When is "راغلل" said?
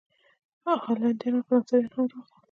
2.11-2.35